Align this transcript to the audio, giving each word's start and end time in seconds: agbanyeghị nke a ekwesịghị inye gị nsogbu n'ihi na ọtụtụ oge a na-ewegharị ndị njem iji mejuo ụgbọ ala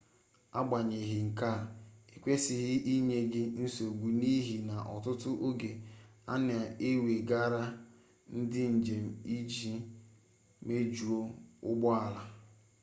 agbanyeghị 0.59 1.17
nke 1.29 1.45
a 1.53 1.55
ekwesịghị 2.15 2.73
inye 2.93 3.19
gị 3.31 3.43
nsogbu 3.63 4.07
n'ihi 4.19 4.55
na 4.67 4.75
ọtụtụ 4.95 5.29
oge 5.47 5.71
a 6.31 6.33
na-ewegharị 6.47 7.63
ndị 8.39 8.63
njem 8.75 9.05
iji 9.35 9.73
mejuo 10.65 11.19
ụgbọ 11.69 11.87
ala 12.05 12.21